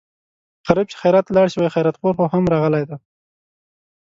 [0.67, 2.97] غریب چې خیرات ته لاړ شي وايي خیراتخور خو هم راغلی دی.